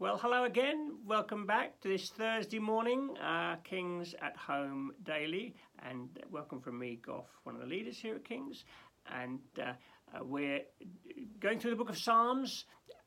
Well, 0.00 0.16
hello 0.16 0.44
again. 0.44 0.94
Welcome 1.06 1.44
back 1.44 1.78
to 1.82 1.88
this 1.88 2.08
Thursday 2.08 2.58
morning, 2.58 3.18
uh, 3.22 3.56
Kings 3.64 4.14
at 4.22 4.34
Home 4.34 4.92
Daily, 5.04 5.54
and 5.86 6.08
welcome 6.30 6.58
from 6.58 6.78
me, 6.78 6.98
Goff, 7.04 7.26
one 7.42 7.54
of 7.54 7.60
the 7.60 7.66
leaders 7.66 7.98
here 7.98 8.14
at 8.14 8.24
Kings. 8.24 8.64
And 9.14 9.40
uh, 9.58 9.72
uh, 10.14 10.24
we're 10.24 10.62
going 11.38 11.58
through 11.58 11.72
the 11.72 11.76
book 11.76 11.90
of 11.90 11.98
Psalms. 11.98 12.64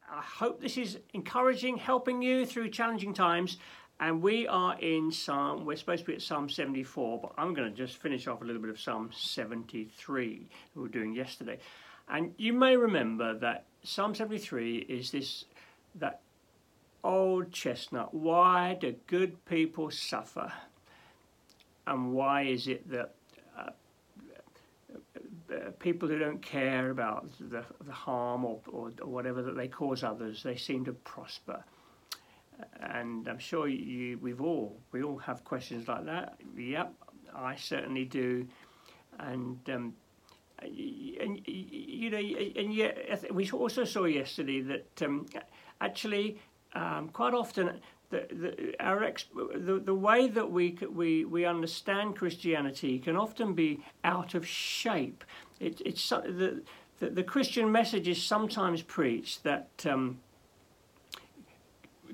I 0.08 0.21
hope 0.21 0.62
this 0.62 0.77
is 0.77 1.00
encouraging, 1.16 1.77
helping 1.77 2.21
you 2.21 2.45
through 2.45 2.70
challenging 2.70 3.16
times. 3.16 3.57
And 4.00 4.21
we 4.21 4.48
are 4.48 4.78
in 4.80 5.12
Psalm, 5.12 5.66
we're 5.66 5.77
supposed 5.77 6.02
to 6.02 6.12
be 6.12 6.13
at 6.13 6.21
Psalm 6.21 6.48
74, 6.48 7.21
but 7.21 7.32
I'm 7.40 7.55
going 7.55 7.71
to 7.71 7.76
just 7.76 7.98
finish 7.98 8.27
off 8.27 8.44
a 8.44 8.46
little 8.46 8.62
bit 8.62 8.70
of 8.70 8.80
Psalm 8.80 9.10
73, 9.12 10.48
we 10.76 10.82
were 10.84 10.88
doing 10.90 11.16
yesterday. 11.16 11.57
And 12.07 12.35
you 12.38 12.54
may 12.54 12.77
remember 12.77 13.35
that 13.40 13.66
Psalm 13.82 14.13
73 14.13 14.77
is 14.77 15.10
this, 15.10 15.46
that 15.96 16.21
old 17.03 17.52
chestnut. 17.52 18.13
Why 18.13 18.77
do 18.80 18.95
good 19.07 19.43
people 19.45 19.91
suffer? 19.91 20.52
And 21.85 22.13
why 22.13 22.43
is 22.43 22.67
it 22.67 22.89
that 22.89 23.13
uh, 23.57 23.71
uh, 25.53 25.71
people 25.79 26.07
who 26.07 26.17
don't 26.17 26.41
care 26.41 26.89
about 26.91 27.29
the, 27.39 27.66
the 27.85 27.91
harm 27.91 28.45
or, 28.45 28.59
or, 28.71 28.91
or, 29.02 29.07
whatever 29.07 29.41
that 29.41 29.57
they 29.57 29.67
cause 29.67 30.03
others, 30.03 30.43
they 30.43 30.55
seem 30.55 30.85
to 30.85 30.93
prosper? 30.93 31.63
And 32.79 33.27
I'm 33.27 33.40
sure 33.40 33.67
you, 33.67 34.17
we've 34.20 34.41
all, 34.41 34.77
we 34.91 35.04
all 35.04 35.17
have 35.17 35.43
questions 35.43 35.88
like 35.88 36.05
that. 36.05 36.38
Yep, 36.55 36.93
I 37.35 37.55
certainly 37.55 38.05
do. 38.05 38.48
And 39.20 39.60
um, 39.70 39.93
and 40.62 41.41
you 41.45 42.10
know, 42.10 42.17
and 42.17 42.73
yet 42.73 43.34
we 43.34 43.49
also 43.51 43.84
saw 43.84 44.05
yesterday 44.05 44.62
that 44.62 45.01
um, 45.01 45.26
actually 45.82 46.40
um, 46.76 47.10
quite 47.10 47.34
often 47.34 47.79
the, 48.10 48.27
the, 48.32 48.76
our 48.79 49.04
ex, 49.04 49.26
the, 49.34 49.79
the 49.79 49.96
way 49.96 50.27
that 50.27 50.52
we, 50.52 50.77
we, 50.91 51.26
we 51.26 51.46
understand 51.46 52.16
Christianity 52.16 52.99
can 52.99 53.16
often 53.16 53.54
be 53.54 53.79
out 54.04 54.35
of 54.35 54.48
shape. 54.48 55.24
It, 55.60 55.82
it's 55.85 56.10
the, 56.10 56.62
the, 56.99 57.10
the 57.10 57.24
Christian 57.24 57.71
message 57.71 58.07
is 58.07 58.21
sometimes 58.21 58.82
preached 58.82 59.44
that 59.44 59.70
um, 59.85 60.20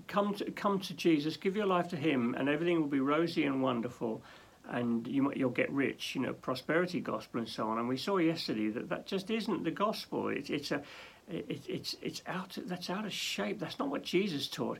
come 0.07 0.33
to 0.35 0.51
come 0.51 0.79
to 0.79 0.93
Jesus, 0.93 1.37
give 1.37 1.55
your 1.55 1.65
life 1.65 1.89
to 1.89 1.97
Him, 1.97 2.35
and 2.37 2.49
everything 2.49 2.79
will 2.79 2.87
be 2.87 2.99
rosy 2.99 3.45
and 3.45 3.61
wonderful, 3.61 4.21
and 4.69 5.07
you 5.07 5.31
you'll 5.35 5.49
get 5.49 5.71
rich. 5.71 6.15
You 6.15 6.21
know, 6.21 6.33
prosperity 6.33 7.01
gospel 7.01 7.39
and 7.39 7.49
so 7.49 7.67
on. 7.67 7.77
And 7.77 7.87
we 7.87 7.97
saw 7.97 8.17
yesterday 8.17 8.69
that 8.69 8.89
that 8.89 9.05
just 9.05 9.29
isn't 9.29 9.63
the 9.63 9.71
gospel. 9.71 10.29
It, 10.29 10.49
it's 10.49 10.71
a 10.71 10.81
it, 11.29 11.63
it's 11.67 11.95
it's 12.01 12.21
out 12.27 12.57
that's 12.65 12.89
out 12.89 13.05
of 13.05 13.13
shape. 13.13 13.59
That's 13.59 13.79
not 13.79 13.89
what 13.89 14.03
Jesus 14.03 14.47
taught. 14.47 14.79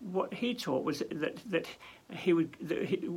What 0.00 0.34
he 0.34 0.54
taught 0.54 0.84
was 0.84 1.02
that 1.10 1.36
that 1.50 1.66
he 2.10 2.32
would 2.32 2.56
that 2.60 2.84
he, 2.84 3.08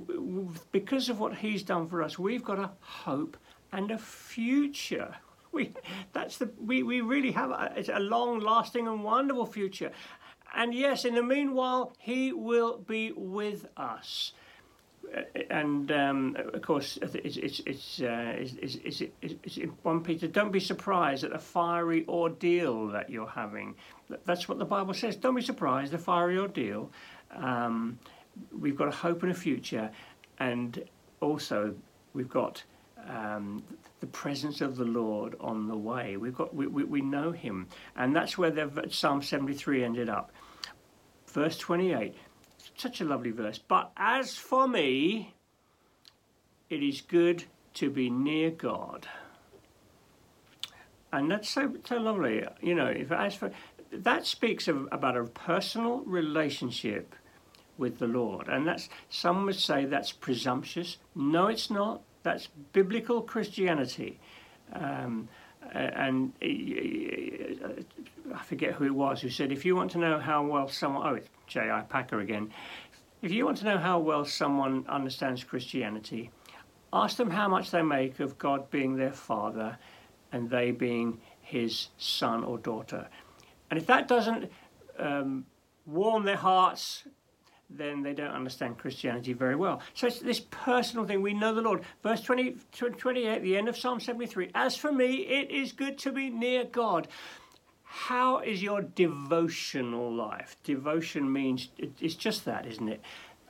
because 0.71 1.09
of 1.09 1.19
what 1.19 1.35
he's 1.35 1.63
done 1.63 1.87
for 1.87 2.01
us, 2.01 2.17
we've 2.17 2.43
got 2.43 2.59
a 2.59 2.71
hope 2.79 3.37
and 3.71 3.91
a 3.91 3.97
future. 3.97 5.15
We 5.53 5.73
that's 6.11 6.37
the 6.37 6.51
we, 6.59 6.83
we 6.83 6.99
really 6.99 7.31
have 7.31 7.51
a, 7.51 7.83
a 7.93 8.01
long 8.01 8.41
lasting 8.41 8.85
and 8.85 9.01
wonderful 9.01 9.45
future. 9.45 9.91
And 10.53 10.73
yes, 10.73 11.05
in 11.05 11.15
the 11.15 11.23
meanwhile, 11.23 11.93
he 11.99 12.33
will 12.33 12.77
be 12.77 13.13
with 13.15 13.65
us 13.77 14.33
and 15.49 15.91
um, 15.91 16.37
of 16.53 16.61
course, 16.61 16.97
it's 17.01 17.37
it's 17.37 17.61
it's, 17.65 18.01
uh, 18.01 18.33
it's, 18.37 18.75
it's, 18.75 19.01
it's, 19.21 19.57
it's 19.57 19.71
one 19.83 20.03
Peter. 20.03 20.27
Don't 20.27 20.51
be 20.51 20.59
surprised 20.59 21.23
at 21.23 21.31
the 21.31 21.39
fiery 21.39 22.05
ordeal 22.07 22.87
that 22.89 23.09
you're 23.09 23.27
having. 23.27 23.75
That's 24.25 24.47
what 24.49 24.59
the 24.59 24.65
Bible 24.65 24.93
says. 24.93 25.15
Don't 25.15 25.35
be 25.35 25.41
surprised 25.41 25.91
the 25.93 25.97
fiery 25.97 26.37
ordeal. 26.37 26.91
Um, 27.31 27.99
we've 28.57 28.75
got 28.75 28.87
a 28.87 28.91
hope 28.91 29.23
and 29.23 29.31
a 29.31 29.35
future, 29.35 29.91
and 30.39 30.83
also 31.21 31.75
we've 32.13 32.29
got 32.29 32.63
um, 33.07 33.63
the 33.99 34.07
presence 34.07 34.61
of 34.61 34.75
the 34.75 34.85
Lord 34.85 35.35
on 35.39 35.67
the 35.67 35.77
way. 35.77 36.17
We've 36.17 36.35
got 36.35 36.53
we, 36.53 36.67
we, 36.67 36.83
we 36.83 37.01
know 37.01 37.31
Him, 37.31 37.67
and 37.95 38.15
that's 38.15 38.37
where 38.37 38.51
the 38.51 38.87
Psalm 38.89 39.21
73 39.21 39.83
ended 39.83 40.09
up. 40.09 40.31
Verse 41.27 41.57
28 41.57 42.15
such 42.81 43.01
a 43.01 43.05
lovely 43.05 43.31
verse. 43.31 43.57
But 43.57 43.91
as 43.97 44.35
for 44.35 44.67
me, 44.67 45.33
it 46.69 46.83
is 46.83 47.01
good 47.01 47.45
to 47.75 47.89
be 47.89 48.09
near 48.09 48.51
God. 48.51 49.07
And 51.11 51.31
that's 51.31 51.49
so, 51.49 51.73
so 51.87 51.97
lovely. 51.97 52.43
You 52.61 52.75
know, 52.75 52.87
if 52.87 53.11
as 53.11 53.35
for 53.35 53.51
that 53.91 54.25
speaks 54.25 54.67
of, 54.67 54.87
about 54.91 55.15
a 55.15 55.23
personal 55.23 56.01
relationship 56.01 57.15
with 57.77 57.99
the 57.99 58.07
Lord. 58.07 58.47
And 58.47 58.67
that's 58.67 58.89
some 59.09 59.45
would 59.45 59.55
say 59.55 59.85
that's 59.85 60.11
presumptuous. 60.11 60.97
No, 61.15 61.47
it's 61.47 61.69
not. 61.69 62.01
That's 62.23 62.47
biblical 62.73 63.21
Christianity. 63.21 64.19
Um, 64.73 65.29
and 65.71 66.33
I 66.41 68.43
forget 68.43 68.73
who 68.73 68.85
it 68.85 68.93
was 68.93 69.21
who 69.21 69.29
said, 69.29 69.51
if 69.51 69.65
you 69.65 69.75
want 69.75 69.91
to 69.91 69.97
know 69.97 70.19
how 70.19 70.45
well 70.45 70.67
someone, 70.67 71.07
oh, 71.07 71.15
it's 71.15 71.29
J.I. 71.47 71.81
Packer 71.89 72.19
again, 72.19 72.53
if 73.21 73.31
you 73.31 73.45
want 73.45 73.57
to 73.57 73.65
know 73.65 73.77
how 73.77 73.99
well 73.99 74.25
someone 74.25 74.85
understands 74.87 75.43
Christianity, 75.43 76.29
ask 76.93 77.17
them 77.17 77.29
how 77.29 77.47
much 77.47 77.71
they 77.71 77.81
make 77.81 78.19
of 78.19 78.37
God 78.37 78.69
being 78.69 78.95
their 78.95 79.11
father 79.11 79.77
and 80.31 80.49
they 80.49 80.71
being 80.71 81.19
his 81.41 81.89
son 81.97 82.43
or 82.43 82.57
daughter. 82.57 83.07
And 83.69 83.79
if 83.79 83.87
that 83.87 84.07
doesn't 84.07 84.51
um, 84.99 85.45
warm 85.85 86.23
their 86.23 86.37
hearts, 86.37 87.03
then 87.69 88.01
they 88.01 88.13
don't 88.13 88.31
understand 88.31 88.77
Christianity 88.77 89.33
very 89.33 89.55
well. 89.55 89.81
So 89.93 90.07
it's 90.07 90.19
this 90.19 90.39
personal 90.51 91.05
thing. 91.05 91.21
We 91.21 91.33
know 91.33 91.53
the 91.53 91.61
Lord. 91.61 91.81
Verse 92.01 92.21
20, 92.21 92.57
28, 92.71 93.41
the 93.41 93.57
end 93.57 93.67
of 93.67 93.77
Psalm 93.77 93.99
73 93.99 94.51
As 94.55 94.77
for 94.77 94.91
me, 94.91 95.15
it 95.25 95.51
is 95.51 95.71
good 95.71 95.97
to 95.99 96.11
be 96.11 96.29
near 96.29 96.63
God. 96.63 97.07
How 97.89 98.39
is 98.39 98.61
your 98.61 98.81
devotional 98.81 100.13
life? 100.13 100.57
Devotion 100.63 101.31
means 101.31 101.69
it's 101.77 102.15
just 102.15 102.45
that, 102.45 102.65
isn't 102.65 102.89
it? 102.89 103.01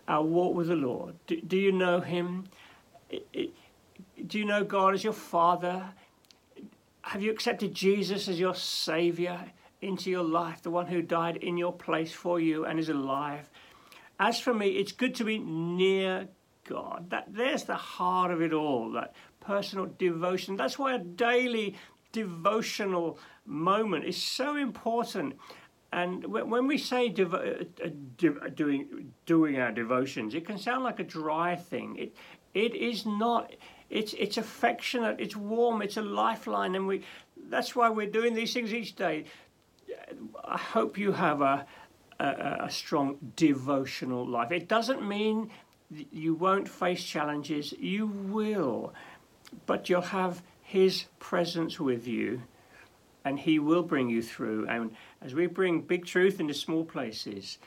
Our 0.08 0.24
walk 0.24 0.56
with 0.56 0.68
the 0.68 0.76
Lord. 0.76 1.16
Do, 1.26 1.42
do 1.42 1.58
you 1.58 1.72
know 1.72 2.00
Him? 2.00 2.46
do 4.28 4.38
you 4.38 4.46
know 4.46 4.64
God 4.64 4.94
as 4.94 5.04
your 5.04 5.14
Father? 5.14 5.90
Have 7.02 7.22
you 7.22 7.32
accepted 7.32 7.74
Jesus 7.74 8.28
as 8.28 8.40
your 8.40 8.56
Savior 8.56 9.40
into 9.82 10.10
your 10.10 10.24
life, 10.24 10.62
the 10.62 10.72
one 10.72 10.88
who 10.88 11.02
died 11.02 11.38
in 11.38 11.58
your 11.58 11.74
place 11.74 12.12
for 12.12 12.40
you 12.40 12.66
and 12.66 12.80
is 12.80 12.90
alive? 12.90 13.50
As 14.20 14.40
for 14.40 14.54
me, 14.54 14.70
it's 14.70 14.92
good 14.92 15.16
to 15.16 15.24
be 15.24 15.40
near 15.40 16.28
God. 16.66 17.10
That 17.10 17.34
there's 17.34 17.64
the 17.64 17.76
heart 17.76 18.32
of 18.32 18.42
it 18.42 18.54
all. 18.54 18.92
That 18.92 19.16
personal 19.40 19.88
devotion. 19.98 20.58
That's 20.58 20.78
why 20.78 20.96
a 20.96 21.00
daily 21.00 21.76
devotional 22.12 23.20
moment 23.46 24.06
is 24.06 24.22
so 24.22 24.56
important. 24.56 25.36
And 25.92 26.26
when 26.26 26.68
we 26.68 26.78
say 26.78 27.10
devo- 27.10 27.66
uh, 27.82 27.86
uh, 27.86 28.50
doing 28.50 29.14
doing 29.26 29.58
our 29.58 29.72
devotions, 29.72 30.36
it 30.36 30.46
can 30.46 30.58
sound 30.58 30.84
like 30.84 31.00
a 31.00 31.04
dry 31.04 31.56
thing. 31.56 31.96
It 31.98 32.16
it 32.54 32.76
is 32.76 33.06
not. 33.06 33.54
It's 33.90 34.14
it's 34.14 34.38
affectionate. 34.38 35.16
It's 35.20 35.36
warm. 35.36 35.82
It's 35.82 35.96
a 35.96 36.02
lifeline, 36.02 36.76
and 36.76 36.88
we. 36.88 37.04
That's 37.50 37.74
why 37.74 37.90
we're 37.90 38.12
doing 38.12 38.34
these 38.36 38.54
things 38.54 38.74
each 38.74 38.96
day. 38.96 39.26
I 40.44 40.58
hope 40.58 40.98
you 40.98 41.14
have 41.14 41.42
a 41.42 41.66
a, 42.20 42.58
a 42.62 42.70
strong 42.70 43.18
devotional 43.36 44.28
life. 44.28 44.52
It 44.52 44.68
doesn't 44.68 45.08
mean 45.08 45.50
you 46.12 46.34
won't 46.36 46.68
face 46.68 47.04
challenges. 47.04 47.74
You 47.80 48.08
will, 48.08 48.94
but 49.66 49.90
you'll 49.90 50.02
have 50.02 50.42
His 50.68 51.06
presence 51.20 51.80
with 51.80 52.06
you, 52.08 52.42
and 53.24 53.40
He 53.40 53.58
will 53.58 53.84
bring 53.84 54.10
you 54.10 54.22
through. 54.22 54.68
And 54.68 54.92
as 55.22 55.34
we 55.34 55.48
bring 55.48 55.80
big 55.80 56.06
truth 56.06 56.42
into 56.42 56.54
small 56.54 56.84
places, 56.84 57.58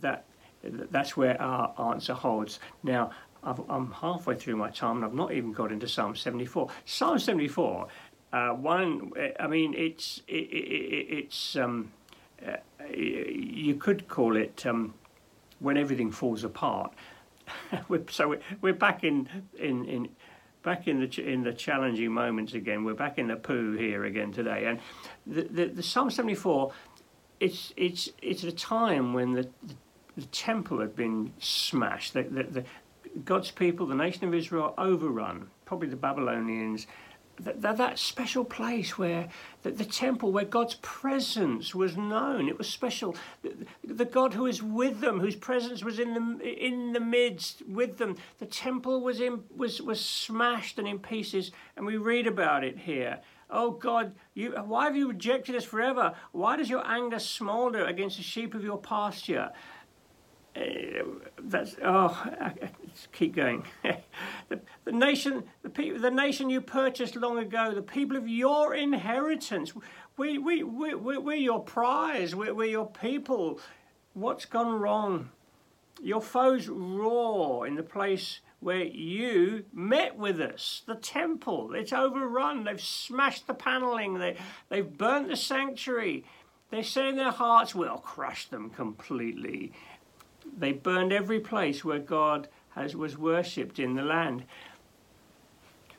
that 0.00 0.24
that's 0.64 1.16
where 1.16 1.40
our 1.40 1.72
answer 1.92 2.12
holds. 2.12 2.58
Now, 2.82 3.12
i 3.44 3.54
am 3.68 3.92
halfway 3.92 4.34
through 4.34 4.56
my 4.56 4.68
time, 4.68 4.96
and 4.96 5.04
I've 5.04 5.14
not 5.14 5.32
even 5.32 5.52
got 5.52 5.70
into 5.70 5.86
Psalm 5.86 6.16
74. 6.16 6.68
Psalm 6.86 7.20
74, 7.20 7.86
uh, 8.32 8.48
one, 8.48 9.12
I 9.38 9.46
mean, 9.46 9.72
it's 9.74 10.20
it, 10.26 10.32
it, 10.32 11.18
it's 11.18 11.54
um, 11.54 11.92
uh, 12.44 12.56
you 12.92 13.76
could 13.76 14.08
call 14.08 14.36
it 14.36 14.66
um, 14.66 14.94
when 15.60 15.76
everything 15.76 16.10
falls 16.10 16.42
apart. 16.42 16.92
so 18.10 18.36
we're 18.60 18.74
back 18.74 19.04
in, 19.04 19.28
in, 19.56 19.84
in 19.84 20.08
back 20.62 20.88
in 20.88 21.00
the 21.00 21.22
in 21.22 21.42
the 21.42 21.52
challenging 21.52 22.12
moments 22.12 22.54
again. 22.54 22.84
We're 22.84 22.94
back 22.94 23.18
in 23.18 23.28
the 23.28 23.36
poo 23.36 23.76
here 23.76 24.04
again 24.04 24.32
today, 24.32 24.66
and 24.66 24.78
the 25.26 25.42
the, 25.42 25.66
the 25.66 25.82
Psalm 25.82 26.10
seventy 26.10 26.34
four. 26.34 26.72
It's 27.38 27.72
it's 27.76 28.10
it's 28.20 28.44
a 28.44 28.52
time 28.52 29.14
when 29.14 29.32
the, 29.32 29.42
the, 29.62 29.74
the 30.16 30.26
temple 30.26 30.80
had 30.80 30.94
been 30.94 31.32
smashed. 31.38 32.12
The, 32.12 32.24
the, 32.24 32.42
the, 32.42 32.64
God's 33.24 33.50
people, 33.50 33.86
the 33.86 33.94
nation 33.94 34.24
of 34.24 34.34
Israel, 34.34 34.74
overrun. 34.78 35.48
Probably 35.64 35.88
the 35.88 35.96
Babylonians 35.96 36.86
that, 37.44 37.62
that, 37.62 37.76
that 37.78 37.98
special 37.98 38.44
place 38.44 38.98
where 38.98 39.28
the, 39.62 39.70
the, 39.70 39.84
temple, 39.84 40.32
where 40.32 40.44
God's 40.44 40.76
presence 40.82 41.74
was 41.74 41.96
known. 41.96 42.48
It 42.48 42.58
was 42.58 42.68
special. 42.68 43.16
The, 43.42 43.54
the, 43.84 44.04
God 44.04 44.34
who 44.34 44.46
is 44.46 44.62
with 44.62 45.00
them, 45.00 45.20
whose 45.20 45.36
presence 45.36 45.84
was 45.84 45.98
in 45.98 46.14
the 46.14 46.44
in 46.44 46.92
the 46.92 47.00
midst 47.00 47.62
with 47.66 47.98
them. 47.98 48.16
The 48.38 48.46
temple 48.46 49.00
was 49.00 49.20
in 49.20 49.44
was 49.56 49.80
was 49.80 50.04
smashed 50.04 50.78
and 50.78 50.88
in 50.88 50.98
pieces, 50.98 51.52
and 51.76 51.86
we 51.86 51.96
read 51.96 52.26
about 52.26 52.64
it 52.64 52.78
here. 52.78 53.20
Oh 53.52 53.72
God, 53.72 54.14
you, 54.34 54.52
why 54.52 54.84
have 54.84 54.96
you 54.96 55.08
rejected 55.08 55.56
us 55.56 55.64
forever? 55.64 56.14
Why 56.32 56.56
does 56.56 56.70
your 56.70 56.86
anger 56.86 57.18
smolder 57.18 57.84
against 57.84 58.16
the 58.16 58.22
sheep 58.22 58.54
of 58.54 58.62
your 58.62 58.78
pasture? 58.78 59.50
Uh, 60.56 61.04
that's 61.44 61.76
oh, 61.84 62.08
I, 62.40 62.52
keep 63.12 63.36
going. 63.36 63.64
the, 64.48 64.60
the, 64.84 64.92
nation, 64.92 65.44
the 65.62 65.70
people, 65.70 66.00
the 66.00 66.10
nation 66.10 66.50
you 66.50 66.60
purchased 66.60 67.14
long 67.16 67.38
ago, 67.38 67.72
the 67.72 67.82
people 67.82 68.16
of 68.16 68.28
your 68.28 68.74
inheritance. 68.74 69.72
We, 70.16 70.38
we, 70.38 70.62
we, 70.64 70.94
we, 70.94 71.18
we're 71.18 71.36
your 71.36 71.60
prize. 71.60 72.34
We're, 72.34 72.52
we're 72.52 72.64
your 72.64 72.88
people. 72.88 73.60
What's 74.14 74.44
gone 74.44 74.80
wrong? 74.80 75.30
Your 76.02 76.20
foes 76.20 76.68
roar 76.68 77.66
in 77.66 77.76
the 77.76 77.82
place 77.82 78.40
where 78.60 78.84
you 78.84 79.64
met 79.72 80.16
with 80.16 80.40
us. 80.40 80.82
The 80.86 80.94
temple, 80.94 81.74
it's 81.74 81.92
overrun. 81.92 82.64
They've 82.64 82.80
smashed 82.80 83.46
the 83.46 83.54
paneling. 83.54 84.18
They, 84.18 84.36
they've 84.68 84.98
burnt 84.98 85.28
the 85.28 85.36
sanctuary. 85.36 86.24
They 86.70 86.82
say 86.82 87.08
in 87.08 87.16
their 87.16 87.32
hearts, 87.32 87.74
we'll 87.74 87.98
crush 87.98 88.48
them 88.48 88.70
completely. 88.70 89.72
They 90.58 90.72
burned 90.72 91.12
every 91.12 91.40
place 91.40 91.84
where 91.84 91.98
God 91.98 92.48
has, 92.70 92.94
was 92.94 93.16
worshipped 93.16 93.78
in 93.78 93.94
the 93.94 94.02
land. 94.02 94.44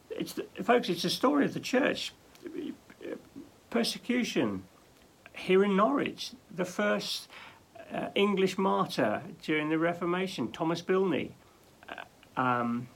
It's 0.09 0.33
the, 0.33 0.45
folks, 0.63 0.89
it's 0.89 1.03
the 1.03 1.09
story 1.09 1.45
of 1.45 1.53
the 1.53 1.59
church. 1.59 2.13
Persecution 3.69 4.63
here 5.33 5.63
in 5.63 5.75
Norwich, 5.75 6.31
the 6.53 6.65
first 6.65 7.29
uh, 7.93 8.07
English 8.15 8.57
martyr 8.57 9.21
during 9.41 9.69
the 9.69 9.77
Reformation, 9.77 10.51
Thomas 10.51 10.81
Bilney. 10.81 11.31
Uh, 11.89 12.39
um, 12.39 12.87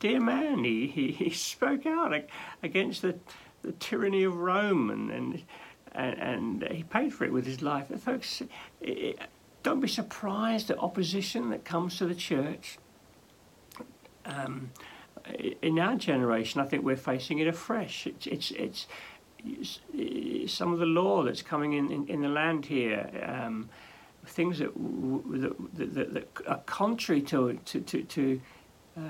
dear 0.00 0.20
man, 0.20 0.64
he, 0.64 0.86
he, 0.86 1.12
he, 1.12 1.30
spoke 1.30 1.86
out 1.86 2.14
against 2.62 3.02
the, 3.02 3.18
the 3.62 3.72
tyranny 3.72 4.24
of 4.24 4.36
Rome 4.36 4.90
and, 4.90 5.10
and, 5.10 5.42
and, 5.92 6.62
and 6.62 6.72
he 6.72 6.82
paid 6.82 7.12
for 7.12 7.24
it 7.24 7.32
with 7.32 7.46
his 7.46 7.62
life. 7.62 7.88
Folks, 8.00 8.42
it, 8.80 9.18
don't 9.62 9.80
be 9.80 9.88
surprised 9.88 10.70
at 10.70 10.78
opposition 10.78 11.50
that 11.50 11.64
comes 11.64 11.98
to 11.98 12.06
the 12.06 12.14
church. 12.14 12.78
Um, 14.24 14.70
in 15.60 15.78
our 15.78 15.96
generation, 15.96 16.60
I 16.60 16.64
think 16.64 16.84
we're 16.84 16.96
facing 16.96 17.38
it 17.38 17.46
afresh. 17.46 18.06
It's, 18.06 18.26
it's, 18.26 18.50
it's, 18.52 18.86
it's 19.44 20.52
some 20.52 20.72
of 20.72 20.78
the 20.78 20.86
law 20.86 21.22
that's 21.22 21.42
coming 21.42 21.74
in, 21.74 21.90
in, 21.90 22.06
in 22.08 22.22
the 22.22 22.28
land 22.28 22.66
here, 22.66 23.08
um, 23.24 23.68
things 24.26 24.58
that, 24.58 24.72
that, 24.74 25.94
that, 25.94 26.14
that, 26.14 26.28
are 26.46 26.62
contrary 26.66 27.22
to, 27.22 27.58
to, 27.64 27.80
to, 27.80 28.40
uh, 28.96 29.00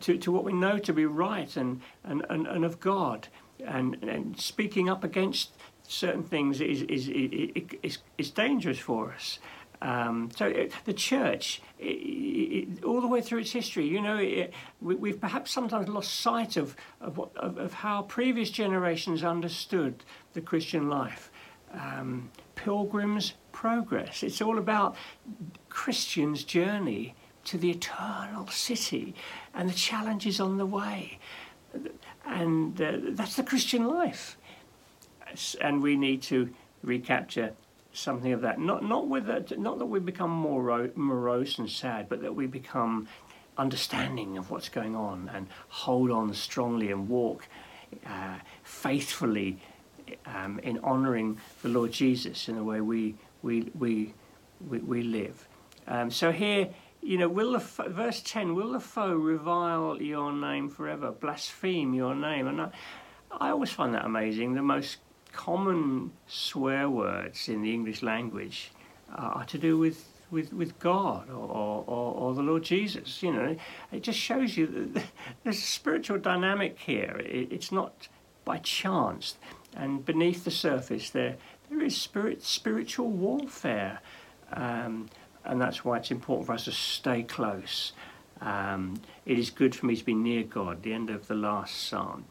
to, 0.00 0.18
to 0.18 0.32
what 0.32 0.44
we 0.44 0.52
know 0.52 0.78
to 0.78 0.92
be 0.92 1.06
right 1.06 1.56
and, 1.56 1.80
and, 2.04 2.24
and, 2.28 2.46
and 2.46 2.64
of 2.64 2.80
God, 2.80 3.28
and, 3.66 4.02
and 4.02 4.38
speaking 4.38 4.88
up 4.88 5.04
against 5.04 5.53
certain 5.86 6.22
things 6.22 6.60
is, 6.60 6.82
is, 6.82 7.08
is, 7.08 7.98
is, 8.18 8.30
dangerous 8.30 8.78
for 8.78 9.12
us. 9.12 9.38
Um, 9.82 10.30
so 10.34 10.46
it, 10.46 10.72
the 10.86 10.94
church, 10.94 11.60
it, 11.78 11.84
it, 11.84 12.84
all 12.84 13.00
the 13.00 13.06
way 13.06 13.20
through 13.20 13.40
its 13.40 13.52
history, 13.52 13.86
you 13.86 14.00
know, 14.00 14.16
we, 14.80 15.10
have 15.10 15.20
perhaps 15.20 15.50
sometimes 15.50 15.88
lost 15.88 16.20
sight 16.20 16.56
of, 16.56 16.74
of, 17.00 17.18
what, 17.18 17.36
of, 17.36 17.58
of, 17.58 17.74
how 17.74 18.02
previous 18.02 18.50
generations 18.50 19.22
understood 19.22 20.04
the 20.32 20.40
Christian 20.40 20.88
life. 20.88 21.30
Um, 21.72 22.30
pilgrim's 22.54 23.34
progress. 23.52 24.22
It's 24.22 24.40
all 24.40 24.58
about 24.58 24.96
Christians' 25.68 26.44
journey 26.44 27.14
to 27.44 27.58
the 27.58 27.70
eternal 27.70 28.46
city 28.46 29.14
and 29.52 29.68
the 29.68 29.74
challenges 29.74 30.40
on 30.40 30.56
the 30.56 30.66
way. 30.66 31.18
And 32.24 32.80
uh, 32.80 32.98
that's 33.10 33.36
the 33.36 33.42
Christian 33.42 33.86
life 33.86 34.38
and 35.60 35.82
we 35.82 35.96
need 35.96 36.22
to 36.22 36.50
recapture 36.82 37.52
something 37.92 38.32
of 38.32 38.40
that. 38.42 38.58
Not 38.58 38.82
not 38.84 39.08
with 39.08 39.26
that, 39.26 39.58
not 39.58 39.78
that 39.78 39.86
we 39.86 40.00
become 40.00 40.30
more 40.30 40.90
morose 40.94 41.58
and 41.58 41.70
sad, 41.70 42.08
but 42.08 42.22
that 42.22 42.34
we 42.34 42.46
become 42.46 43.08
understanding 43.56 44.36
of 44.38 44.50
what's 44.50 44.68
going 44.68 44.96
on 44.96 45.30
and 45.34 45.46
hold 45.68 46.10
on 46.10 46.34
strongly 46.34 46.90
and 46.90 47.08
walk 47.08 47.46
uh, 48.06 48.38
faithfully 48.62 49.58
um, 50.26 50.58
in 50.60 50.78
honouring 50.80 51.38
the 51.62 51.68
Lord 51.68 51.92
Jesus 51.92 52.48
in 52.48 52.56
the 52.56 52.64
way 52.64 52.80
we 52.80 53.14
we 53.42 53.70
we 53.78 54.14
we, 54.68 54.78
we 54.78 55.02
live. 55.02 55.48
Um, 55.86 56.10
so 56.10 56.32
here. 56.32 56.68
You 57.06 57.18
know, 57.18 57.28
will 57.28 57.52
the 57.52 57.58
verse 57.90 58.22
ten? 58.22 58.54
Will 58.54 58.72
the 58.72 58.80
foe 58.80 59.14
revile 59.14 60.00
your 60.00 60.32
name 60.32 60.70
forever, 60.70 61.12
blaspheme 61.12 61.92
your 61.92 62.14
name? 62.14 62.46
And 62.46 62.62
I, 62.62 62.70
I 63.30 63.50
always 63.50 63.70
find 63.70 63.92
that 63.92 64.06
amazing. 64.06 64.54
The 64.54 64.62
most 64.62 64.96
common 65.34 66.12
swear 66.26 66.88
words 66.88 67.48
in 67.48 67.62
the 67.62 67.72
English 67.72 68.02
language 68.02 68.70
are 69.14 69.44
to 69.44 69.58
do 69.58 69.78
with 69.78 70.08
with, 70.30 70.52
with 70.52 70.78
God 70.80 71.30
or, 71.30 71.84
or, 71.86 72.14
or, 72.14 72.34
the 72.34 72.42
Lord 72.42 72.64
Jesus. 72.64 73.22
You 73.22 73.32
know, 73.32 73.56
it 73.92 74.02
just 74.02 74.18
shows 74.18 74.56
you 74.56 74.66
that 74.66 75.04
there's 75.44 75.58
a 75.58 75.60
spiritual 75.60 76.18
dynamic 76.18 76.78
here. 76.78 77.20
It, 77.24 77.52
it's 77.52 77.70
not 77.70 78.08
by 78.44 78.58
chance. 78.58 79.36
And 79.76 80.04
beneath 80.04 80.44
the 80.44 80.50
surface, 80.50 81.10
there 81.10 81.36
there 81.70 81.82
is 81.82 81.96
spirit 81.96 82.42
spiritual 82.42 83.10
warfare, 83.10 84.00
um, 84.52 85.08
and 85.44 85.60
that's 85.60 85.84
why 85.84 85.98
it's 85.98 86.10
important 86.10 86.46
for 86.46 86.52
us 86.52 86.64
to 86.64 86.72
stay 86.72 87.22
close. 87.22 87.92
Um, 88.40 89.00
it 89.24 89.38
is 89.38 89.50
good 89.50 89.74
for 89.74 89.86
me 89.86 89.96
to 89.96 90.04
be 90.04 90.14
near 90.14 90.42
God. 90.42 90.82
The 90.82 90.92
end 90.92 91.10
of 91.10 91.26
the 91.26 91.34
last 91.34 91.88
psalm, 91.88 92.26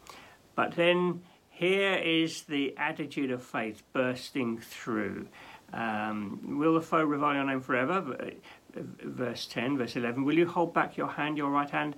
but 0.54 0.76
then 0.76 1.22
here 1.54 1.94
is 1.94 2.42
the 2.42 2.76
attitude 2.76 3.30
of 3.30 3.40
faith 3.40 3.84
bursting 3.92 4.58
through. 4.58 5.28
Um, 5.72 6.58
will 6.58 6.74
the 6.74 6.80
foe 6.80 7.04
revile 7.04 7.34
your 7.34 7.44
name 7.44 7.60
forever? 7.60 8.32
Verse 8.74 9.46
10, 9.46 9.78
verse 9.78 9.94
11. 9.94 10.24
Will 10.24 10.36
you 10.36 10.48
hold 10.48 10.74
back 10.74 10.96
your 10.96 11.06
hand, 11.08 11.38
your 11.38 11.50
right 11.50 11.70
hand? 11.70 11.94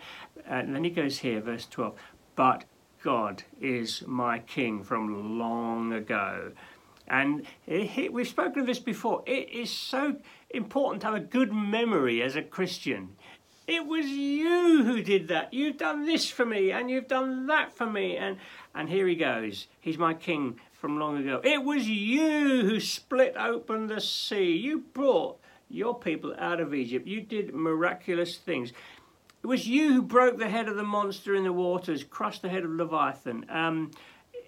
And 0.46 0.74
then 0.74 0.84
he 0.84 0.90
goes 0.90 1.18
here, 1.18 1.40
verse 1.40 1.66
12. 1.66 1.94
But 2.34 2.64
God 3.02 3.44
is 3.58 4.02
my 4.06 4.40
king 4.40 4.82
from 4.82 5.38
long 5.38 5.94
ago. 5.94 6.52
And 7.08 7.46
it, 7.66 8.12
we've 8.12 8.28
spoken 8.28 8.60
of 8.60 8.66
this 8.66 8.78
before. 8.78 9.22
It 9.26 9.48
is 9.48 9.70
so 9.70 10.16
important 10.50 11.00
to 11.00 11.06
have 11.06 11.16
a 11.16 11.20
good 11.20 11.52
memory 11.52 12.20
as 12.20 12.36
a 12.36 12.42
Christian. 12.42 13.16
It 13.66 13.84
was 13.84 14.06
you 14.06 14.84
who 14.84 15.02
did 15.02 15.28
that. 15.28 15.52
You've 15.52 15.76
done 15.76 16.04
this 16.04 16.30
for 16.30 16.46
me 16.46 16.70
and 16.70 16.88
you've 16.88 17.08
done 17.08 17.46
that 17.48 17.76
for 17.76 17.86
me. 17.86 18.16
And, 18.16 18.36
and 18.74 18.88
here 18.88 19.08
he 19.08 19.16
goes. 19.16 19.66
He's 19.80 19.98
my 19.98 20.14
king 20.14 20.60
from 20.72 20.98
long 20.98 21.16
ago. 21.16 21.40
It 21.42 21.64
was 21.64 21.88
you 21.88 22.62
who 22.62 22.78
split 22.78 23.34
open 23.36 23.88
the 23.88 24.00
sea. 24.00 24.52
You 24.52 24.84
brought 24.92 25.38
your 25.68 25.98
people 25.98 26.34
out 26.38 26.60
of 26.60 26.74
Egypt. 26.74 27.08
You 27.08 27.20
did 27.20 27.54
miraculous 27.54 28.36
things. 28.36 28.72
It 29.42 29.46
was 29.46 29.66
you 29.66 29.94
who 29.94 30.02
broke 30.02 30.38
the 30.38 30.48
head 30.48 30.68
of 30.68 30.76
the 30.76 30.84
monster 30.84 31.34
in 31.34 31.44
the 31.44 31.52
waters, 31.52 32.04
crushed 32.04 32.42
the 32.42 32.48
head 32.48 32.64
of 32.64 32.70
Leviathan. 32.70 33.46
Um, 33.48 33.90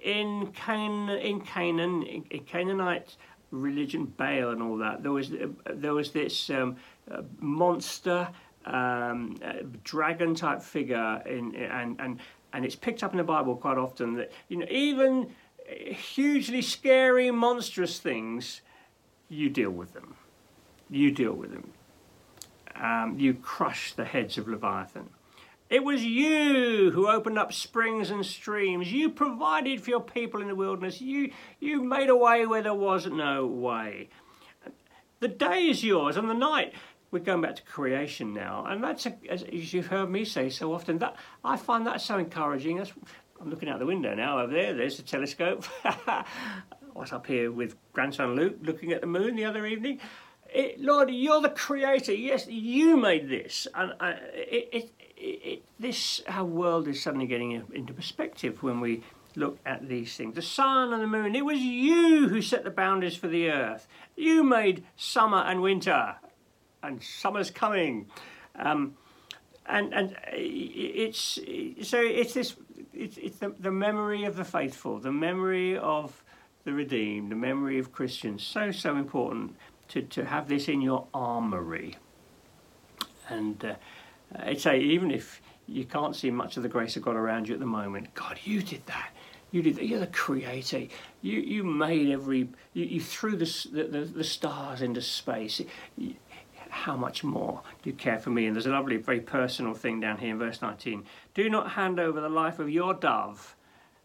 in, 0.03 0.53
Can- 0.53 1.11
in 1.11 1.41
Canaan, 1.41 2.05
in, 2.05 2.45
Canaanite 2.45 3.17
religion, 3.51 4.07
Baal 4.07 4.51
and 4.51 4.63
all 4.63 4.77
that, 4.79 5.03
there 5.03 5.13
was, 5.13 5.33
uh, 5.33 5.49
there 5.67 5.95
was 5.95 6.13
this 6.13 6.51
um, 6.51 6.77
uh, 7.11 7.23
monster 7.41 8.29
um, 8.65 9.37
dragon 9.85 10.35
type 10.35 10.63
figure 10.63 11.23
in, 11.27 11.55
and, 11.57 12.01
and, 12.01 12.21
and 12.53 12.65
it's 12.65 12.77
picked 12.77 13.03
up 13.03 13.13
in 13.13 13.19
the 13.19 13.25
Bible 13.25 13.57
quite 13.57 13.79
often 13.79 14.15
that, 14.15 14.33
you 14.49 14.59
know, 14.59 14.67
even 14.71 15.35
hugely 15.69 16.63
scary, 16.63 17.31
monstrous 17.31 17.99
things, 17.99 18.63
you 19.29 19.49
deal 19.51 19.71
with 19.71 19.93
them. 19.93 20.15
You 20.91 21.11
deal 21.11 21.35
with 21.35 21.53
them. 21.53 21.71
Um, 22.77 23.19
you 23.19 23.35
crush 23.35 23.93
the 23.93 24.05
heads 24.05 24.39
of 24.39 24.49
Leviathan. 24.49 25.11
It 25.69 25.85
was 25.85 26.03
you 26.03 26.91
who 26.93 27.09
opened 27.09 27.39
up 27.39 27.53
springs 27.53 28.11
and 28.11 28.25
streams. 28.25 28.91
You 28.91 29.11
provided 29.11 29.83
for 29.83 29.91
your 29.91 30.01
people 30.01 30.41
in 30.41 30.49
the 30.49 30.55
wilderness. 30.55 31.01
You, 31.01 31.33
you 31.61 31.83
made 31.83 32.09
a 32.09 32.17
way 32.17 32.47
where 32.47 32.63
there 32.63 32.73
was 32.73 33.07
no 33.07 33.47
way. 33.47 34.09
The 35.21 35.29
day 35.29 35.67
is 35.67 35.85
yours 35.85 36.17
and 36.17 36.31
the 36.31 36.35
night 36.35 36.73
we're 37.11 37.21
going 37.21 37.41
back 37.41 37.57
to 37.57 37.63
creation 37.63 38.35
now, 38.35 38.67
and 38.69 38.83
that's 38.83 39.07
a, 39.07 39.17
as 39.31 39.45
you've 39.73 39.87
heard 39.87 40.11
me 40.11 40.25
say 40.25 40.51
so 40.51 40.73
often. 40.73 40.99
That 40.99 41.17
I 41.45 41.57
find 41.57 41.87
that 41.87 42.01
so 42.01 42.19
encouraging. 42.19 42.77
That's, 42.77 42.93
I'm 43.41 43.51
looking 43.51 43.69
out 43.69 43.79
the 43.79 43.87
window 43.87 44.15
now. 44.15 44.41
Over 44.41 44.53
there, 44.53 44.75
there's 44.75 44.97
the 44.97 45.03
telescope. 45.03 45.65
I 45.85 46.25
was 46.95 47.13
up 47.13 47.27
here 47.27 47.53
with 47.53 47.77
grandson 47.93 48.35
Luke 48.35 48.59
looking 48.63 48.93
at 48.93 49.01
the 49.01 49.07
moon 49.07 49.37
the 49.37 49.45
other 49.45 49.65
evening. 49.67 50.01
it, 50.53 50.81
Lord, 50.81 51.11
you're 51.11 51.41
the 51.41 51.51
creator. 51.51 52.13
Yes, 52.13 52.47
you 52.49 52.97
made 52.97 53.29
this. 53.29 53.67
And 53.75 53.93
uh, 54.01 54.15
it, 54.35 54.69
it, 54.73 54.93
it, 55.17 55.63
this, 55.79 56.21
our 56.27 56.45
world 56.45 56.89
is 56.89 57.03
suddenly 57.03 57.27
getting 57.27 57.53
into 57.73 57.93
perspective 57.93 58.63
when 58.63 58.81
we 58.81 59.03
look 59.37 59.59
at 59.65 59.89
these 59.89 60.17
things. 60.17 60.35
The 60.35 60.43
sun 60.43 60.93
and 60.93 61.03
the 61.03 61.07
moon, 61.07 61.37
it 61.37 61.45
was 61.45 61.59
you 61.59 62.29
who 62.29 62.43
set 62.43 62.65
the 62.65 62.71
boundaries 62.71 63.17
for 63.17 63.29
the 63.29 63.51
earth. 63.51 63.87
You 64.17 64.43
made 64.43 64.85
summer 64.97 65.39
and 65.39 65.63
winter, 65.63 66.17
and 66.89 67.03
summer's 67.03 67.51
coming. 67.51 68.07
Um, 68.57 68.95
and 69.67 69.93
and 69.93 70.17
it's 70.33 71.39
so 71.83 71.99
it's 72.01 72.35
this 72.35 72.57
it's, 72.95 73.19
it's 73.19 73.39
the, 73.39 73.55
the 73.61 73.71
memory 73.71 74.25
of 74.25 74.37
the 74.37 74.45
faithful, 74.45 74.99
the 74.99 75.13
memory 75.13 75.77
of 75.77 76.23
the 76.65 76.73
redeemed, 76.73 77.31
the 77.31 77.37
memory 77.37 77.79
of 77.79 77.93
Christians. 77.93 78.43
So 78.43 78.73
so 78.73 78.97
important 78.97 79.55
to, 79.89 80.03
to 80.03 80.25
have 80.25 80.49
this 80.49 80.69
in 80.69 80.81
your 80.81 81.07
armory. 81.13 81.97
And 83.29 83.63
uh, 83.65 83.75
I'd 84.37 84.61
say 84.61 84.81
even 84.81 85.11
if 85.11 85.41
you 85.67 85.85
can't 85.85 86.17
see 86.17 86.31
much 86.31 86.57
of 86.57 86.63
the 86.63 86.69
grace 86.69 86.97
of 86.97 87.03
God 87.03 87.17
around 87.17 87.49
you 87.49 87.55
at 87.55 87.61
the 87.61 87.67
moment, 87.67 88.15
God, 88.15 88.39
you 88.45 88.63
did 88.63 88.85
that. 88.87 89.11
You 89.51 89.63
did 89.63 89.77
that. 89.77 89.87
You're 89.87 90.01
the 90.01 90.07
creator. 90.07 90.87
You 91.23 91.41
you 91.41 91.65
made 91.65 92.11
every. 92.11 92.49
You, 92.73 92.85
you 92.85 93.01
threw 93.01 93.37
the, 93.37 93.45
the 93.73 94.11
the 94.15 94.25
stars 94.25 94.83
into 94.83 95.01
space. 95.03 95.61
You, 95.97 96.15
how 96.71 96.97
much 96.97 97.25
more 97.25 97.63
do 97.83 97.91
you 97.91 97.97
care 97.97 98.19
for 98.19 98.31
me? 98.31 98.47
And 98.47 98.55
there's 98.55 98.67
a 98.67 98.71
lovely, 98.71 98.97
very 98.97 99.21
personal 99.21 99.75
thing 99.75 100.01
down 100.01 100.19
here 100.19 100.31
in 100.31 100.39
verse 100.39 100.63
19. 100.63 101.05
Do 101.35 101.49
not 101.49 101.73
hand 101.73 101.99
over 102.01 102.21
the 102.21 102.29
life 102.29 102.59
of 102.59 102.71
your 102.71 102.95
dove. 102.95 103.55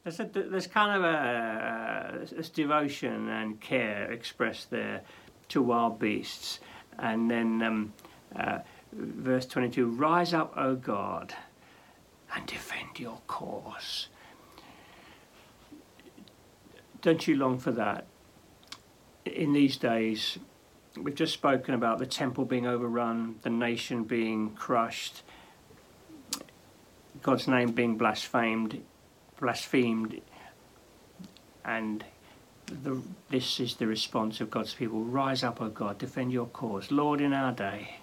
There's, 0.03 0.20
a, 0.20 0.25
there's 0.25 0.67
kind 0.67 0.98
of 0.98 1.03
a, 1.03 2.27
a, 2.38 2.43
devotion 2.43 3.29
and 3.29 3.60
care 3.62 4.12
expressed 4.12 4.70
there 4.70 5.01
to 5.50 5.62
wild 5.62 6.00
beasts. 6.00 6.60
And 7.00 7.32
then 7.32 7.62
um, 7.62 7.93
uh, 8.36 8.60
verse 8.91 9.46
22 9.46 9.88
Rise 9.88 10.34
up, 10.34 10.53
O 10.58 10.75
God, 10.75 11.34
and 12.36 12.46
defend 12.46 13.00
your 13.00 13.20
cause. 13.27 14.08
Don't 17.01 17.27
you 17.27 17.36
long 17.36 17.58
for 17.58 17.72
that? 17.72 18.05
In 19.25 19.53
these 19.53 19.77
days, 19.77 20.38
we've 20.97 21.15
just 21.15 21.33
spoken 21.33 21.73
about 21.73 22.00
the 22.00 22.05
temple 22.05 22.45
being 22.45 22.67
overrun, 22.67 23.35
the 23.41 23.50
nation 23.50 24.03
being 24.03 24.51
crushed, 24.51 25.23
God's 27.21 27.47
name 27.47 27.71
being 27.71 27.97
blasphemed, 27.97 28.83
blasphemed, 29.39 30.21
and 31.63 32.03
the, 32.65 33.01
this 33.29 33.59
is 33.59 33.75
the 33.75 33.88
response 33.88 34.41
of 34.41 34.50
God's 34.50 34.73
people. 34.73 35.03
Rise 35.03 35.43
up, 35.43 35.62
O 35.62 35.69
God, 35.69 35.97
defend 35.97 36.31
your 36.31 36.47
cause. 36.47 36.91
Lord, 36.91 37.21
in 37.21 37.33
our 37.33 37.51
day, 37.51 37.97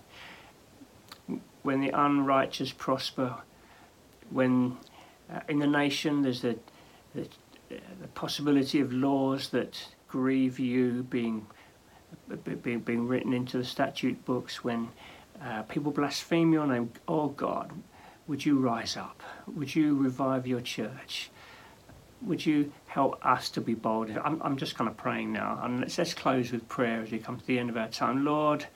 when 1.63 1.81
the 1.81 1.91
unrighteous 1.91 2.73
prosper, 2.73 3.37
when 4.31 4.77
uh, 5.33 5.41
in 5.49 5.59
the 5.59 5.67
nation 5.67 6.23
there's 6.23 6.43
the, 6.43 6.59
the, 7.15 7.29
the 7.69 8.09
possibility 8.15 8.81
of 8.81 8.93
laws 8.93 9.51
that 9.51 9.87
grieve 10.09 10.59
you 10.59 11.03
being, 11.05 11.47
being 12.63 13.09
written 13.09 13.33
into 13.33 13.59
the 13.59 13.65
statute 13.65 14.25
books 14.25 14.63
when 14.63 14.89
uh, 15.43 15.63
people 15.63 15.93
blaspheme 15.93 16.53
your 16.53 16.67
name. 16.67 16.91
Oh 17.09 17.29
God, 17.29 17.73
would 18.27 18.45
you 18.45 18.59
rise 18.59 18.97
up? 18.97 19.23
Would 19.47 19.75
you 19.75 19.97
revive 19.97 20.47
your 20.47 20.61
church? 20.61 21.31
Would 22.23 22.45
you 22.45 22.73
help 22.87 23.25
us 23.25 23.49
to 23.51 23.61
be 23.61 23.75
bold? 23.75 24.11
I'm, 24.23 24.41
I'm 24.43 24.57
just 24.57 24.75
kind 24.75 24.89
of 24.89 24.97
praying 24.97 25.33
now. 25.33 25.59
And 25.63 25.81
let's, 25.81 25.97
let's 25.97 26.13
close 26.13 26.53
with 26.53 26.69
prayer 26.69 27.03
as 27.03 27.11
we 27.11 27.19
come 27.19 27.39
to 27.39 27.47
the 27.47 27.59
end 27.59 27.71
of 27.71 27.77
our 27.79 27.89
time. 27.89 28.25
Lord, 28.25 28.67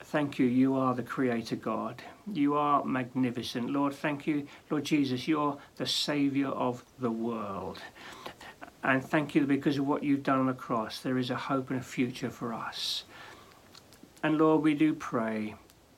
thank 0.00 0.38
you. 0.38 0.46
You 0.46 0.76
are 0.76 0.94
the 0.94 1.02
Creator 1.02 1.56
God. 1.56 2.02
You 2.32 2.54
are 2.54 2.84
magnificent. 2.84 3.70
Lord, 3.70 3.94
thank 3.94 4.28
you. 4.28 4.46
Lord 4.70 4.84
Jesus, 4.84 5.26
you're 5.26 5.58
the 5.76 5.86
Saviour 5.86 6.52
of 6.52 6.84
the 7.00 7.10
world. 7.10 7.80
And 8.84 9.04
thank 9.04 9.34
you 9.34 9.46
because 9.46 9.78
of 9.78 9.86
what 9.86 10.02
you've 10.02 10.24
done 10.24 10.40
on 10.40 10.46
the 10.46 10.52
cross. 10.52 11.00
There 11.00 11.18
is 11.18 11.30
a 11.30 11.36
hope 11.36 11.70
and 11.70 11.78
a 11.78 11.82
future 11.82 12.30
for 12.30 12.52
us. 12.52 13.04
And 14.22 14.38
Lord, 14.38 14.62
we 14.62 14.74
do 14.74 14.92
pray. 14.94 15.54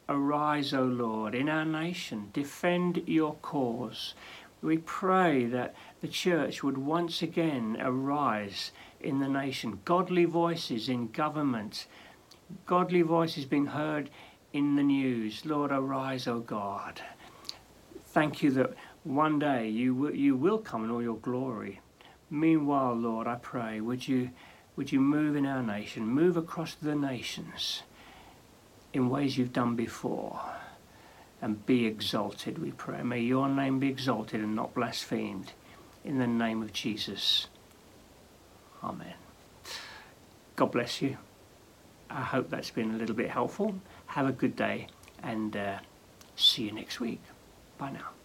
Arise, 0.09 0.75
O 0.75 0.83
Lord, 0.83 1.35
in 1.35 1.49
our 1.49 1.65
nation. 1.65 2.29
Defend 2.35 3.03
your 3.07 3.35
cause. 3.37 4.15
We 4.61 4.79
pray 4.79 5.47
that 5.47 5.75
the 6.01 6.09
church 6.09 6.63
would 6.63 6.79
once 6.79 7.23
again 7.23 7.79
arise 7.81 8.71
in 9.01 9.21
the 9.21 9.29
nation. 9.29 9.81
Godly 9.85 10.25
voices 10.27 10.89
in 10.89 11.09
government. 11.09 11.87
Godly 12.67 13.03
voices 13.03 13.47
being 13.47 13.67
heard 13.67 14.11
in 14.53 14.77
the 14.77 14.83
news. 14.83 15.45
Lord, 15.47 15.71
arise, 15.71 16.27
O 16.27 16.41
God. 16.41 17.01
Thank 18.07 18.43
you 18.43 18.51
that 18.53 18.75
one 19.05 19.39
day 19.39 19.69
you 19.69 19.95
will, 19.95 20.15
you 20.15 20.37
will 20.37 20.59
come 20.59 20.85
in 20.85 20.91
all 20.91 21.03
your 21.03 21.17
glory. 21.17 21.81
Meanwhile, 22.35 22.95
Lord, 22.95 23.29
I 23.29 23.37
pray, 23.37 23.81
would 23.81 24.09
you, 24.09 24.31
would 24.75 24.91
you 24.91 24.99
move 24.99 25.37
in 25.37 25.47
our 25.47 25.63
nation, 25.63 26.09
move 26.09 26.37
across 26.37 26.75
the 26.75 26.97
nations 26.97 27.85
in 28.93 29.09
ways 29.09 29.39
you've 29.39 29.53
done 29.53 29.77
before, 29.77 30.41
and 31.41 31.65
be 31.65 31.87
exalted, 31.87 32.59
we 32.59 32.73
pray. 32.73 33.05
May 33.05 33.21
your 33.21 33.49
name 33.49 33.79
be 33.79 33.89
exalted 33.89 34.41
and 34.41 34.57
not 34.57 34.75
blasphemed. 34.75 35.53
In 36.05 36.19
the 36.19 36.27
name 36.27 36.61
of 36.61 36.73
Jesus. 36.73 37.47
Amen. 38.83 39.15
God 40.57 40.73
bless 40.73 41.01
you. 41.01 41.17
I 42.11 42.23
hope 42.23 42.51
that's 42.51 42.71
been 42.71 42.97
a 42.97 42.99
little 42.99 43.15
bit 43.15 43.31
helpful. 43.31 43.77
Have 44.07 44.27
a 44.27 44.33
good 44.33 44.57
day 44.57 44.89
and 45.23 45.57
uh, 45.57 45.79
see 46.35 46.65
you 46.65 46.73
next 46.73 46.99
week. 46.99 47.21
Bye 47.79 47.93
now. 47.93 48.24